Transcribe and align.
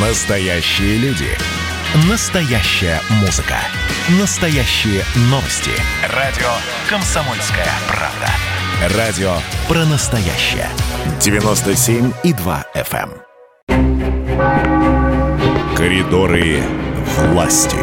Настоящие 0.00 0.96
люди. 0.98 1.26
Настоящая 2.08 3.00
музыка. 3.20 3.56
Настоящие 4.20 5.02
новости. 5.28 5.72
Радио 6.14 6.46
«Комсомольская 6.88 7.66
правда». 7.88 8.96
Радио 8.96 9.32
про 9.66 9.84
настоящее. 9.86 10.68
97,2 11.18 12.64
FM. 12.76 13.10
эм. 13.70 14.04
Коридоры 15.74 16.62
власти. 17.32 17.76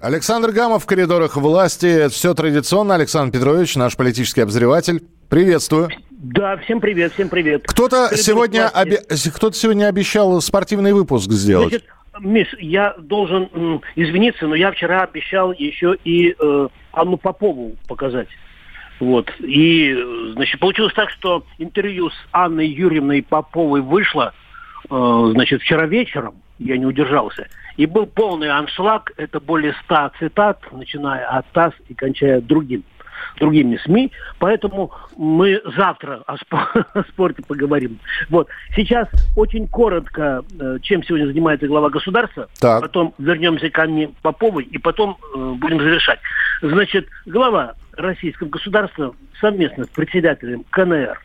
Александр 0.00 0.52
Гамов 0.52 0.84
в 0.84 0.86
коридорах 0.86 1.36
власти. 1.36 1.86
Это 1.86 2.14
все 2.14 2.32
традиционно. 2.32 2.94
Александр 2.94 3.32
Петрович, 3.38 3.76
наш 3.76 3.96
политический 3.96 4.40
обозреватель. 4.40 5.02
Приветствую. 5.28 5.90
Да, 6.24 6.56
всем 6.56 6.80
привет, 6.80 7.12
всем 7.12 7.28
привет. 7.28 7.64
Кто-то 7.66 8.08
сегодня, 8.16 8.70
обе- 8.74 9.02
кто-то 9.34 9.54
сегодня 9.54 9.88
обещал 9.88 10.40
спортивный 10.40 10.94
выпуск 10.94 11.30
сделать. 11.30 11.68
Значит, 11.68 11.88
Миш, 12.20 12.48
я 12.60 12.94
должен 12.96 13.50
м, 13.52 13.82
извиниться, 13.94 14.46
но 14.46 14.54
я 14.54 14.72
вчера 14.72 15.02
обещал 15.02 15.52
еще 15.52 15.98
и 16.02 16.34
э, 16.38 16.68
Анну 16.92 17.18
Попову 17.18 17.76
показать. 17.86 18.28
Вот. 19.00 19.30
И, 19.40 19.94
значит, 20.32 20.60
получилось 20.60 20.94
так, 20.94 21.10
что 21.10 21.44
интервью 21.58 22.08
с 22.08 22.14
Анной 22.32 22.68
Юрьевной 22.68 23.22
Поповой 23.22 23.82
вышло, 23.82 24.32
э, 24.88 25.30
значит, 25.32 25.60
вчера 25.60 25.84
вечером, 25.84 26.36
я 26.58 26.78
не 26.78 26.86
удержался. 26.86 27.48
И 27.76 27.84
был 27.84 28.06
полный 28.06 28.48
аншлаг, 28.48 29.12
это 29.18 29.40
более 29.40 29.74
ста 29.84 30.10
цитат, 30.18 30.60
начиная 30.72 31.26
от 31.26 31.44
ТАСС 31.52 31.74
и 31.90 31.92
кончая 31.92 32.40
другим 32.40 32.82
другими 33.38 33.76
СМИ, 33.84 34.12
поэтому 34.38 34.92
мы 35.16 35.60
завтра 35.76 36.22
о, 36.26 36.36
спо- 36.36 36.84
о 36.94 37.02
спорте 37.04 37.42
поговорим. 37.46 37.98
Вот. 38.28 38.48
Сейчас 38.74 39.08
очень 39.36 39.68
коротко, 39.68 40.42
э, 40.58 40.78
чем 40.82 41.02
сегодня 41.04 41.26
занимается 41.26 41.66
глава 41.66 41.90
государства, 41.90 42.48
Так. 42.60 42.82
потом 42.82 43.14
вернемся 43.18 43.70
к 43.70 43.78
Анне 43.78 44.10
Поповой 44.22 44.64
и 44.64 44.78
потом 44.78 45.16
э, 45.34 45.52
будем 45.56 45.78
завершать. 45.78 46.20
Значит, 46.62 47.08
глава 47.26 47.74
российского 47.92 48.48
государства 48.48 49.14
совместно 49.40 49.84
с 49.84 49.88
председателем 49.88 50.64
КНР 50.70 51.20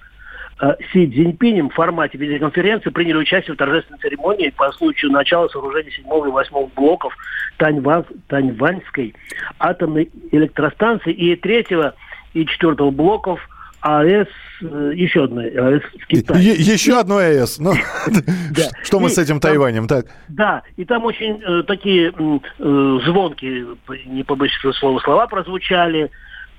Си 0.92 1.08
Цзиньпинем 1.08 1.70
в 1.70 1.74
формате 1.74 2.18
видеоконференции 2.18 2.90
приняли 2.90 3.18
участие 3.18 3.54
в 3.54 3.58
торжественной 3.58 4.00
церемонии 4.00 4.50
по 4.50 4.72
случаю 4.74 5.12
начала 5.12 5.48
сооружения 5.48 5.92
7 5.92 6.06
и 6.06 6.32
8 6.32 6.68
блоков 6.76 7.14
Таньван, 7.58 8.06
Таньваньской 8.28 9.16
атомной 9.58 10.10
электростанции 10.32 11.14
и 11.14 11.36
третьего 11.36 11.96
и 12.34 12.46
четвертого 12.46 12.92
блоков 12.92 13.40
АЭС, 13.82 14.28
э, 14.62 14.92
еще 14.94 15.24
одной 15.24 15.50
АЭС 15.52 15.84
в 16.02 16.08
Китае. 16.08 16.44
Е- 16.44 16.74
еще 16.74 17.00
одно 17.00 17.18
АЭС. 17.18 17.60
Ну. 17.60 17.74
Что 18.84 19.00
мы 19.00 19.10
с 19.10 19.18
этим 19.18 19.40
Тайванем? 19.40 19.88
Так. 19.88 20.08
Да, 20.28 20.64
и 20.76 20.84
там 20.84 21.06
очень 21.06 21.42
э, 21.42 21.64
такие 21.64 22.12
м, 22.12 22.42
э, 22.60 23.00
звонкие, 23.06 23.68
не 24.08 24.24
побоюсь 24.24 24.52
слова, 24.78 25.00
слова 25.00 25.28
прозвучали. 25.28 26.12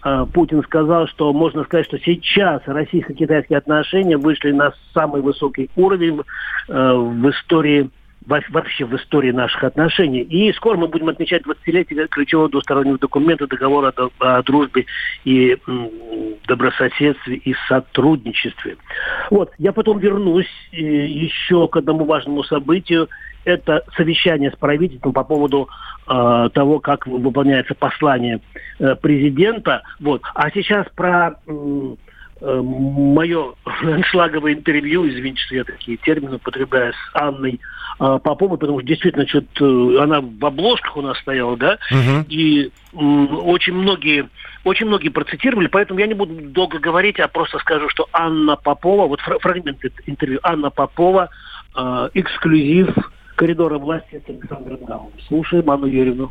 Э, 0.05 0.27
Путин 0.33 0.63
сказал, 0.63 1.07
что 1.09 1.33
можно 1.33 1.65
сказать, 1.65 1.87
что 1.87 1.99
сейчас 1.99 2.63
российско-китайские 2.67 3.59
отношения 3.59 4.17
вышли 4.17 4.53
на 4.53 4.73
самый 4.95 5.23
высокий 5.23 5.71
уровень 5.77 6.21
э, 6.69 6.93
в 6.93 7.31
истории 7.31 7.91
вообще 8.27 8.85
в 8.85 8.95
истории 8.97 9.31
наших 9.31 9.65
отношений. 9.65 10.21
И 10.21 10.53
скоро 10.53 10.77
мы 10.77 10.89
будем 10.89 11.09
отмечать 11.09 11.43
20-летие 11.43 12.07
ключевого 12.09 12.49
двустороннего 12.49 12.99
документа 12.99 13.47
договора 13.47 13.93
о, 14.19 14.43
дружбе 14.43 14.87
и 15.25 15.57
м, 15.67 15.91
добрососедстве 16.47 17.37
и 17.37 17.55
сотрудничестве. 17.69 18.77
Вот, 19.31 19.53
я 19.59 19.73
потом 19.73 19.99
вернусь 19.99 20.51
э, 20.73 20.77
еще 20.77 21.67
к 21.69 21.77
одному 21.77 22.05
важному 22.05 22.43
событию. 22.45 23.09
Это 23.45 23.85
совещание 23.97 24.51
с 24.51 24.57
правительством 24.57 25.13
по 25.13 25.25
поводу 25.25 25.69
э, 26.07 26.49
того, 26.53 26.79
как 26.79 27.07
выполняется 27.07 27.75
послание 27.75 28.41
э, 28.79 28.95
президента. 28.97 29.83
Вот. 29.99 30.23
А 30.35 30.51
сейчас 30.51 30.87
про 30.95 31.37
э, 31.47 31.95
мое 32.41 33.53
аншлаговое 33.65 34.55
интервью, 34.55 35.09
извините, 35.09 35.41
что 35.43 35.55
я 35.57 35.65
такие 35.65 35.97
термины 35.99 36.37
употребляю, 36.37 36.93
с 36.93 36.97
Анной 37.15 37.61
э, 37.99 38.19
Поповой, 38.23 38.59
потому 38.59 38.79
что 38.81 38.87
действительно 38.89 39.27
что-то 39.27 40.03
она 40.03 40.21
в 40.21 40.45
обложках 40.45 40.97
у 40.97 41.03
нас 41.03 41.19
стояла, 41.19 41.57
да, 41.57 41.79
Мгм. 41.91 42.25
и 42.29 42.71
м, 42.95 43.47
очень 43.49 43.75
многие 43.75 44.29
очень 44.65 44.87
многие 44.87 45.09
процитировали, 45.09 45.69
поэтому 45.69 46.01
я 46.01 46.07
не 46.07 46.15
буду 46.15 46.35
долго 46.35 46.79
говорить, 46.79 47.19
а 47.21 47.29
просто 47.29 47.59
скажу, 47.59 47.89
что 47.89 48.07
Анна 48.13 48.57
Попова, 48.57 49.07
вот 49.07 49.21
фра- 49.21 49.39
фрагмент 49.39 49.79
интервью, 50.07 50.39
Анна 50.43 50.71
Попова, 50.71 51.31
э, 51.77 52.09
эксклюзив 52.15 52.89
коридора 53.37 53.79
власти 53.79 54.23
с 54.25 54.29
Александром 54.29 54.85
Гаумом. 54.85 55.13
Слушаем 55.29 55.71
Анну 55.71 55.87
Юрьевну. 55.87 56.31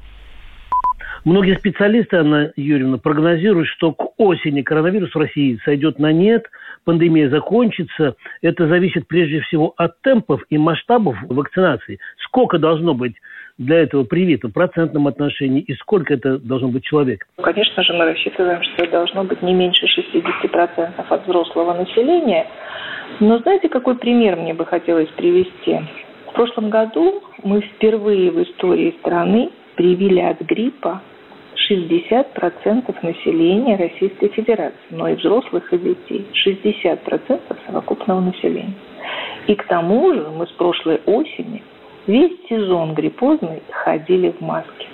Многие 1.26 1.56
специалисты, 1.56 2.18
Анна 2.18 2.52
Юрьевна, 2.56 2.98
прогнозируют, 2.98 3.68
что 3.68 3.92
к 3.92 4.20
осени 4.20 4.62
коронавирус 4.62 5.14
в 5.14 5.18
России 5.18 5.60
сойдет 5.66 6.00
на 6.00 6.12
нет, 6.14 6.46
пандемия 6.86 7.30
закончится. 7.30 8.16
Это 8.42 8.68
зависит 8.68 9.08
прежде 9.08 9.42
всего 9.42 9.74
от 9.78 10.02
темпов 10.02 10.42
и 10.50 10.58
масштабов 10.58 11.18
вакцинации. 11.28 12.00
Сколько 12.24 12.58
должно 12.58 12.94
быть 12.94 13.16
для 13.58 13.80
этого 13.80 14.06
привито 14.06 14.48
в 14.48 14.54
процентном 14.54 15.08
отношении 15.08 15.62
и 15.62 15.74
сколько 15.76 16.14
это 16.14 16.38
должно 16.40 16.70
быть 16.70 16.84
человек? 16.86 17.28
Конечно 17.42 17.84
же, 17.84 17.94
мы 17.94 18.06
рассчитываем, 18.06 18.64
что 18.64 18.88
должно 18.90 19.26
быть 19.26 19.42
не 19.42 19.54
меньше 19.54 19.86
60% 19.86 20.92
от 21.10 21.28
взрослого 21.28 21.74
населения. 21.74 22.48
Но 23.20 23.40
знаете, 23.40 23.68
какой 23.68 23.98
пример 23.98 24.38
мне 24.38 24.54
бы 24.54 24.66
хотелось 24.66 25.10
привести? 25.10 25.80
В 26.30 26.34
прошлом 26.34 26.70
году 26.70 27.22
мы 27.44 27.62
впервые 27.62 28.32
в 28.32 28.42
истории 28.42 28.96
страны 29.02 29.50
привили 29.80 30.20
от 30.20 30.42
гриппа 30.42 31.02
60% 31.72 32.96
населения 33.02 33.78
Российской 33.78 34.28
Федерации, 34.28 34.90
но 34.90 35.08
и 35.08 35.16
взрослых, 35.16 35.72
и 35.72 35.78
детей. 35.78 36.28
60% 36.46 37.40
совокупного 37.66 38.20
населения. 38.20 38.74
И 39.48 39.56
к 39.56 39.66
тому 39.68 40.14
же 40.14 40.28
мы 40.38 40.48
с 40.48 40.52
прошлой 40.52 41.00
осени 41.06 41.64
весь 42.08 42.34
сезон 42.50 42.94
гриппозный 42.94 43.64
ходили 43.72 44.32
в 44.32 44.42
маске. 44.42 44.88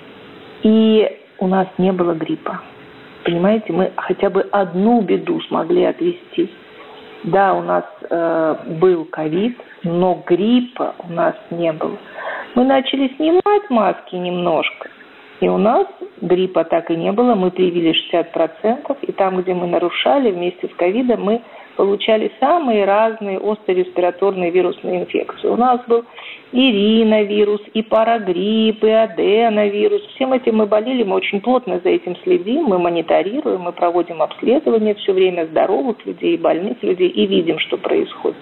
И 0.62 1.18
у 1.40 1.48
нас 1.48 1.66
не 1.78 1.90
было 1.90 2.12
гриппа. 2.14 2.60
Понимаете, 3.24 3.72
мы 3.72 3.90
хотя 3.96 4.30
бы 4.30 4.42
одну 4.52 5.00
беду 5.00 5.40
смогли 5.48 5.82
отвести. 5.82 6.48
Да, 7.24 7.54
у 7.54 7.62
нас 7.62 7.84
э, 8.08 8.56
был 8.80 9.04
ковид, 9.06 9.58
но 9.82 10.22
гриппа 10.24 10.94
у 11.08 11.12
нас 11.12 11.34
не 11.50 11.72
было. 11.72 11.98
Мы 12.56 12.64
начали 12.64 13.08
снимать 13.16 13.68
маски 13.68 14.14
немножко, 14.14 14.88
и 15.40 15.48
у 15.48 15.58
нас 15.58 15.86
гриппа 16.22 16.64
так 16.64 16.90
и 16.90 16.96
не 16.96 17.12
было. 17.12 17.34
Мы 17.34 17.50
привили 17.50 17.94
60%, 18.10 18.96
и 19.02 19.12
там, 19.12 19.42
где 19.42 19.52
мы 19.52 19.66
нарушали 19.66 20.30
вместе 20.30 20.66
с 20.66 20.74
ковидом, 20.74 21.22
мы 21.22 21.42
получали 21.76 22.32
самые 22.40 22.86
разные 22.86 23.38
острореспираторные 23.38 24.50
вирусные 24.50 25.02
инфекции. 25.02 25.48
У 25.48 25.56
нас 25.56 25.82
был 25.86 26.06
и 26.52 26.72
риновирус, 26.72 27.60
и 27.74 27.82
парагрипп, 27.82 28.82
и 28.84 28.90
аденовирус. 28.90 30.00
Всем 30.14 30.32
этим 30.32 30.56
мы 30.56 30.64
болели, 30.64 31.02
мы 31.02 31.16
очень 31.16 31.42
плотно 31.42 31.78
за 31.84 31.90
этим 31.90 32.16
следим, 32.24 32.64
мы 32.64 32.78
мониторируем, 32.78 33.60
мы 33.60 33.72
проводим 33.72 34.22
обследования 34.22 34.94
все 34.94 35.12
время 35.12 35.44
здоровых 35.44 36.06
людей, 36.06 36.38
больных 36.38 36.82
людей 36.82 37.10
и 37.10 37.26
видим, 37.26 37.58
что 37.58 37.76
происходит. 37.76 38.38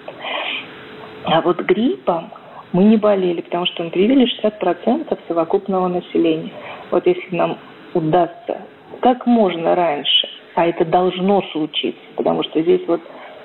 А 1.25 1.41
вот 1.41 1.59
гриппом 1.59 2.31
мы 2.75 2.83
не 2.83 2.97
болели, 2.97 3.39
потому 3.39 3.65
что 3.67 3.83
мы 3.83 3.89
привили 3.89 4.27
60% 4.43 5.17
совокупного 5.29 5.87
населения. 5.87 6.51
Вот 6.91 7.07
если 7.07 7.33
нам 7.33 7.57
удастся 7.93 8.59
как 8.99 9.25
можно 9.25 9.75
раньше, 9.75 10.27
а 10.55 10.67
это 10.67 10.83
должно 10.83 11.41
случиться, 11.53 12.01
потому 12.17 12.43
что 12.43 12.61
здесь 12.61 12.81
вот 12.85 12.99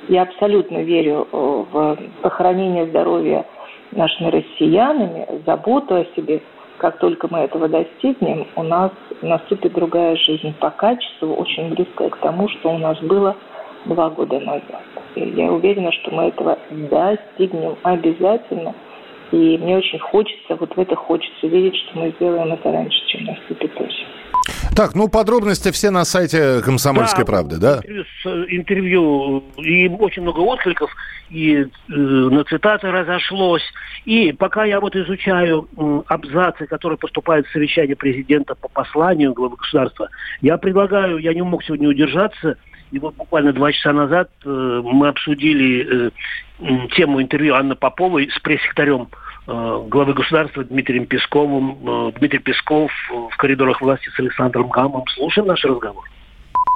я 0.08 0.22
абсолютно 0.22 0.78
верю 0.78 1.28
э, 1.30 1.64
в 1.70 1.98
сохранение 2.22 2.86
здоровья 2.86 3.46
нашими 3.92 4.30
россиянами, 4.30 5.26
заботу 5.46 5.94
о 5.94 6.04
себе. 6.16 6.42
Как 6.78 6.98
только 6.98 7.28
мы 7.30 7.40
этого 7.40 7.68
достигнем, 7.68 8.48
у 8.56 8.64
нас 8.64 8.90
наступит 9.22 9.74
другая 9.74 10.16
жизнь 10.16 10.54
по 10.58 10.70
качеству, 10.70 11.34
очень 11.34 11.68
близкая 11.72 12.08
к 12.08 12.16
тому, 12.16 12.48
что 12.48 12.70
у 12.70 12.78
нас 12.78 12.98
было 13.00 13.36
два 13.84 14.10
года 14.10 14.40
назад. 14.40 14.82
И 15.14 15.20
я 15.20 15.52
уверена, 15.52 15.92
что 15.92 16.10
мы 16.10 16.24
этого 16.24 16.58
достигнем 16.70 17.76
обязательно. 17.84 18.74
И 19.32 19.58
мне 19.58 19.76
очень 19.76 19.98
хочется, 19.98 20.56
вот 20.56 20.74
в 20.74 20.80
это 20.80 20.96
хочется 20.96 21.46
верить, 21.46 21.76
что 21.76 21.98
мы 21.98 22.12
сделаем 22.16 22.52
это 22.52 22.72
раньше, 22.72 22.98
чем 23.06 23.24
наступит 23.24 23.72
осень. 23.80 24.06
Так, 24.74 24.94
ну 24.94 25.08
подробности 25.08 25.70
все 25.70 25.90
на 25.90 26.04
сайте 26.04 26.60
«Комсомольской 26.62 27.24
правды», 27.24 27.58
да? 27.58 27.80
Интервью, 28.24 29.44
и 29.58 29.88
очень 29.88 30.22
много 30.22 30.40
откликов, 30.40 30.90
и 31.28 31.56
э, 31.56 31.66
на 31.88 32.44
цитаты 32.44 32.90
разошлось. 32.90 33.62
И 34.04 34.32
пока 34.32 34.64
я 34.64 34.80
вот 34.80 34.96
изучаю 34.96 35.68
м, 35.76 36.02
абзацы, 36.06 36.66
которые 36.66 36.98
поступают 36.98 37.46
в 37.46 37.52
совещание 37.52 37.96
президента 37.96 38.54
по 38.54 38.68
посланию 38.68 39.34
главы 39.34 39.56
государства, 39.56 40.08
я 40.40 40.56
предлагаю, 40.56 41.18
я 41.18 41.34
не 41.34 41.42
мог 41.42 41.62
сегодня 41.62 41.88
удержаться, 41.88 42.56
И 42.92 42.98
вот 42.98 43.14
буквально 43.14 43.52
два 43.52 43.72
часа 43.72 43.92
назад 43.92 44.30
э, 44.44 44.48
мы 44.48 45.08
обсудили 45.08 46.08
э, 46.08 46.88
тему 46.96 47.22
интервью 47.22 47.54
Анны 47.54 47.76
Поповой 47.76 48.30
с 48.30 48.38
пресс-секретарем 48.40 49.08
э, 49.46 49.84
главы 49.88 50.14
государства 50.14 50.64
Дмитрием 50.64 51.06
Песковым. 51.06 51.78
Э, 51.86 52.12
Дмитрий 52.18 52.40
Песков 52.40 52.90
в 53.10 53.36
коридорах 53.36 53.80
власти 53.80 54.08
с 54.08 54.18
Александром 54.18 54.68
Гамом. 54.68 55.04
Слушаем 55.14 55.46
наш 55.48 55.64
разговор. 55.64 56.04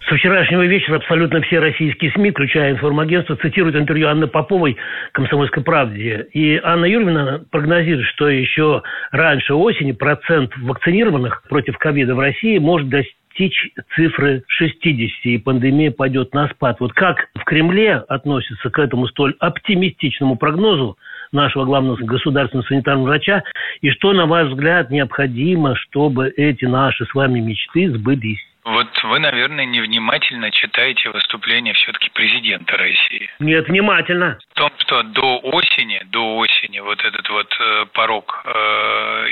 Со 0.09 0.17
вчерашнего 0.17 0.67
вечера 0.67 0.97
абсолютно 0.97 1.41
все 1.41 1.61
российские 1.61 2.11
СМИ, 2.13 2.33
включая 2.33 2.73
информагентство, 2.73 3.37
цитируют 3.37 3.75
интервью 3.75 4.09
Анны 4.09 4.27
Поповой 4.27 4.77
«Комсомольской 5.13 5.63
правде». 5.63 6.29
И 6.35 6.61
Анна 6.63 6.85
Юрьевна 6.85 7.41
прогнозирует, 7.51 8.07
что 8.09 8.29
еще 8.29 8.83
раньше 9.13 9.55
осени 9.55 9.93
процент 9.93 10.53
вакцинированных 10.59 11.43
против 11.49 11.79
ковида 11.79 12.15
в 12.15 12.21
России 12.21 12.59
может 12.59 12.91
достичь 12.91 13.71
цифры 13.97 14.43
60, 14.47 15.25
и 15.25 15.39
пандемия 15.39 15.91
пойдет 15.91 16.35
на 16.35 16.49
спад. 16.49 16.81
Вот 16.81 16.93
как 16.93 17.29
в 17.35 17.45
Кремле 17.45 17.95
относятся 17.97 18.69
к 18.69 18.79
этому 18.79 19.07
столь 19.07 19.35
оптимистичному 19.39 20.37
прогнозу 20.37 20.99
нашего 21.33 21.65
главного 21.65 21.97
государственного 21.97 22.67
санитарного 22.67 23.07
врача, 23.07 23.43
и 23.81 23.89
что, 23.89 24.13
на 24.13 24.27
ваш 24.27 24.49
взгляд, 24.49 24.91
необходимо, 24.91 25.75
чтобы 25.77 26.29
эти 26.29 26.67
наши 26.67 27.07
с 27.07 27.15
вами 27.15 27.41
мечты 27.41 27.91
сбылись? 27.91 28.45
Вот 28.65 28.89
вы, 29.03 29.19
наверное, 29.19 29.67
невнимательно 29.67 30.51
читаете 30.51 31.11
выступление 31.11 31.75
все-таки 31.75 32.09
президента 32.11 32.79
России. 32.79 33.29
Нет, 33.39 33.69
внимательно. 33.69 34.39
В 34.53 34.55
том, 34.55 34.71
что 34.79 35.03
до 35.03 35.39
осени, 35.41 36.01
до 36.07 36.37
осени 36.39 36.81
вот 36.81 36.99
этот 37.05 37.29
вот 37.29 37.55
э, 37.61 37.85
порог 37.93 38.43
э, 38.47 38.49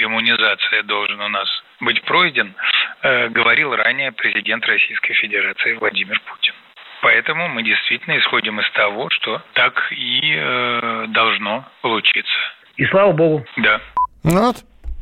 иммунизации 0.05 0.83
должен 0.83 1.19
у 1.19 1.29
нас 1.29 1.49
быть 1.81 2.03
пройден, 2.03 2.55
э, 3.03 3.29
говорил 3.31 3.75
ранее 3.75 4.13
президент 4.13 4.67
Российской 4.67 5.15
Федерации 5.15 5.75
Владимир 5.75 6.21
Путин. 6.21 6.53
Поэтому 7.01 7.49
мы 7.49 7.63
действительно 7.63 8.19
исходим 8.19 8.61
из 8.61 8.71
того, 8.73 9.09
что 9.09 9.43
так 9.55 9.83
и 9.93 10.35
э, 10.37 11.07
должно 11.09 11.65
получиться. 11.81 12.39
И 12.77 12.85
слава 12.85 13.13
богу. 13.13 13.47
Да. 13.57 13.81
Вот. 14.25 14.57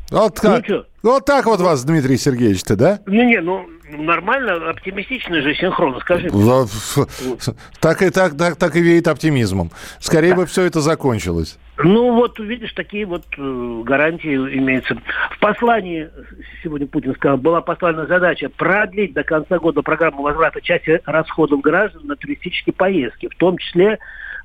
Вот 0.09 0.39
как. 0.39 0.67
Ну, 0.67 0.85
вот 1.03 1.25
так 1.25 1.45
вот 1.45 1.59
вас, 1.59 1.83
Дмитрий 1.83 2.17
Сергеевич-то, 2.17 2.75
да? 2.75 2.99
Не-не, 3.05 3.41
ну 3.41 3.67
нормально, 3.97 4.69
оптимистичный 4.69 5.41
же 5.41 5.53
синхрон, 5.55 5.99
скажи. 6.01 6.29
Так 7.79 8.01
и 8.01 8.09
так, 8.09 8.37
так, 8.37 8.55
так 8.55 8.75
и 8.75 8.81
веет 8.81 9.07
оптимизмом. 9.07 9.71
Скорее 9.99 10.31
да. 10.31 10.37
бы 10.37 10.45
все 10.45 10.63
это 10.63 10.81
закончилось. 10.81 11.57
Ну 11.83 12.13
вот, 12.13 12.37
видишь, 12.39 12.73
такие 12.73 13.05
вот 13.05 13.23
э, 13.37 13.81
гарантии 13.83 14.35
имеются. 14.35 14.95
В 15.31 15.39
послании, 15.39 16.09
сегодня 16.63 16.85
Путин 16.85 17.15
сказал, 17.15 17.37
была 17.37 17.61
поставлена 17.61 18.05
задача 18.05 18.49
продлить 18.49 19.13
до 19.13 19.23
конца 19.23 19.57
года 19.57 19.81
программу 19.81 20.21
возврата 20.21 20.61
части 20.61 21.01
расходов 21.05 21.61
граждан 21.61 22.05
на 22.05 22.15
туристические 22.15 22.73
поездки, 22.73 23.27
в 23.27 23.35
том 23.35 23.57
числе 23.57 23.97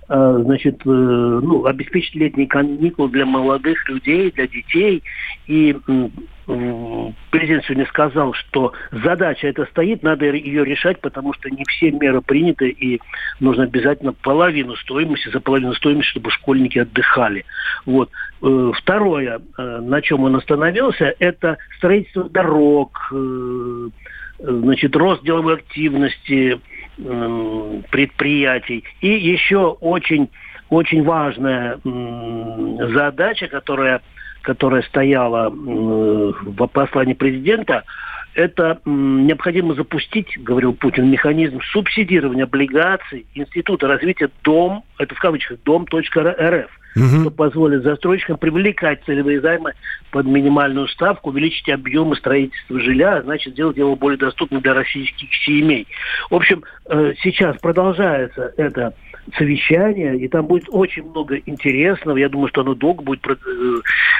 значит, 0.08 0.82
э, 0.85 0.88
ну, 0.88 1.67
обеспечить 1.67 2.14
летние 2.14 2.47
каникулы 2.47 3.08
для 3.11 3.26
молодых 3.26 3.88
людей, 3.88 4.31
для 4.31 4.47
детей. 4.47 5.03
И 5.47 5.76
президент 7.31 7.64
сегодня 7.64 7.87
сказал, 7.87 8.32
что 8.32 8.73
задача 8.93 9.49
эта 9.49 9.64
стоит, 9.67 10.05
надо 10.05 10.26
ее 10.26 10.64
решать, 10.64 11.00
потому 11.00 11.32
что 11.32 11.50
не 11.50 11.64
все 11.69 11.91
меры 11.91 12.20
приняты, 12.20 12.69
и 12.69 13.00
нужно 13.41 13.64
обязательно 13.64 14.12
половину 14.12 14.76
стоимости, 14.76 15.29
за 15.29 15.41
половину 15.41 15.75
стоимости, 15.75 16.11
чтобы 16.11 16.31
школьники 16.31 16.79
отдыхали. 16.79 17.44
Вот. 17.85 18.11
Э, 18.43 18.73
второе, 18.76 19.41
на 19.58 20.00
чем 20.03 20.23
он 20.23 20.37
остановился, 20.37 21.14
это 21.19 21.58
строительство 21.79 22.29
дорог, 22.29 23.12
значит, 24.38 24.94
рост 24.94 25.25
деловой 25.25 25.55
активности, 25.55 26.61
предприятий. 26.96 28.84
И 29.00 29.08
еще 29.08 29.76
очень, 29.81 30.31
очень 30.70 31.02
важная 31.04 31.78
задача, 32.93 33.48
которая, 33.48 34.00
которая 34.43 34.82
стояла 34.82 35.50
в 35.50 36.66
послании 36.69 37.14
президента, 37.14 37.84
это 38.37 38.81
необходимо 38.85 39.75
запустить, 39.75 40.38
говорил 40.38 40.75
Путин, 40.75 41.11
механизм 41.11 41.61
субсидирования 41.73 42.44
облигаций 42.44 43.27
Института 43.35 43.88
развития 43.88 44.31
Дом, 44.44 44.85
это 44.99 45.15
в 45.15 45.19
кавычках, 45.19 45.59
дом.рф 45.65 46.71
угу. 46.97 47.21
что 47.21 47.31
позволит 47.31 47.83
застройщикам 47.83 48.38
привлекать 48.38 49.05
целевые 49.05 49.41
займы 49.41 49.73
под 50.11 50.27
минимальную 50.27 50.88
ставку, 50.88 51.31
увеличить 51.31 51.69
объемы 51.69 52.17
строительства 52.17 52.81
жилья, 52.81 53.17
а 53.17 53.23
значит, 53.23 53.53
сделать 53.53 53.77
его 53.77 53.94
более 53.97 54.19
доступным 54.19 54.62
для 54.62 54.75
российских 54.75 55.29
семей. 55.44 55.87
В 56.31 56.35
общем, 56.35 56.65
э, 56.87 57.15
сейчас 57.23 57.56
продолжается 57.59 58.53
это 58.56 58.94
совещание, 59.37 60.17
и 60.19 60.28
там 60.28 60.46
будет 60.46 60.67
очень 60.69 61.05
много 61.05 61.37
интересного. 61.46 62.17
Я 62.17 62.28
думаю, 62.28 62.49
что 62.49 62.62
оно 62.62 62.75
долго 62.75 63.02
будет 63.02 63.20
э, 63.26 63.34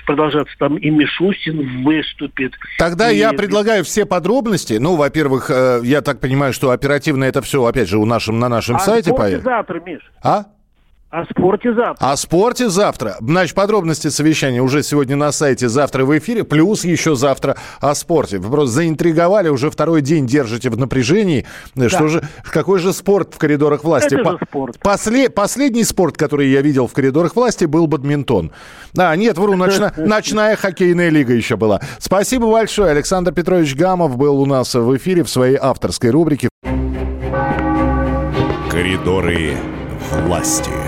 продолжаться. 0.07 0.55
Там 0.59 0.77
и 0.77 0.91
Мишустин 0.91 1.85
выступит. 1.85 2.53
Тогда 2.79 3.11
и... 3.11 3.17
я 3.17 3.33
предлагаю 3.33 3.85
все 3.85 4.07
подробности. 4.07 4.75
Ну, 4.75 4.97
во-первых, 4.97 5.51
э, 5.51 5.81
я 5.85 6.03
так 6.03 6.21
понимаю, 6.21 6.53
что 6.53 6.71
оперативно 6.71 7.25
это 7.25 7.43
все, 7.43 7.65
опять 7.65 7.89
же, 7.89 7.99
у 7.99 8.07
нашем, 8.07 8.39
на 8.39 8.49
нашем 8.49 8.77
а 8.77 8.81
сайте 8.81 9.13
появится. 9.13 9.45
завтра, 9.45 9.81
Миш. 9.81 10.01
А? 10.23 10.47
О 11.09 11.25
спорте 11.25 11.73
завтра. 11.73 12.11
О 12.11 12.17
спорте 12.17 12.69
завтра. 12.69 13.17
Значит, 13.21 13.55
подробности 13.55 14.09
совещания 14.09 14.61
уже 14.61 14.83
сегодня 14.83 15.15
на 15.15 15.31
сайте, 15.31 15.69
завтра 15.69 16.05
в 16.05 16.19
эфире, 16.19 16.43
плюс 16.43 16.85
еще 16.85 17.15
завтра 17.15 17.57
о 17.81 17.95
спорте. 17.95 18.39
Вы 18.39 18.51
просто 18.51 18.75
заинтриговали, 18.75 19.49
уже 19.49 19.71
второй 19.71 20.03
день 20.03 20.27
держите 20.27 20.69
в 20.69 20.77
напряжении. 20.77 21.47
Да. 21.77 21.89
Что 21.89 22.09
же, 22.09 22.23
какой 22.43 22.81
же 22.81 22.93
спорт 22.93 23.35
в 23.35 23.39
коридорах 23.39 23.85
власти? 23.85 24.15
Это 24.15 24.33
же 24.33 24.39
спорт. 24.49 24.79
После, 24.81 25.31
последний 25.31 25.85
спорт, 25.85 26.17
который 26.17 26.49
я 26.49 26.61
видел 26.61 26.89
в 26.89 26.93
коридорах 26.93 27.37
власти, 27.37 27.67
был 27.67 27.87
бадминтон. 27.87 28.51
А, 28.99 29.15
нет, 29.15 29.39
вру, 29.39 29.55
ночна, 29.55 29.93
ночная 29.97 30.57
хоккейная 30.57 31.11
лига 31.11 31.35
еще 31.35 31.57
была. 31.57 31.81
Спасибо 32.01 32.51
большое. 32.51 32.91
Александр 32.91 33.33
Петрович 33.33 33.77
Гамов 33.77 34.17
был 34.17 34.41
у 34.41 34.47
нас 34.47 34.75
в 34.75 34.97
эфире 34.97 35.23
в 35.23 35.31
своей 35.31 35.57
авторской 35.57 36.11
рубрике. 36.11 36.49
Коридоры 38.71 39.55
власти. 40.25 40.86